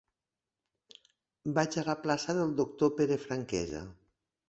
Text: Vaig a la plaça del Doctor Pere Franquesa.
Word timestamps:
Vaig 1.59 1.79
a 1.81 1.85
la 1.91 1.97
plaça 2.07 2.37
del 2.41 2.59
Doctor 2.65 2.95
Pere 3.01 3.23
Franquesa. 3.31 3.89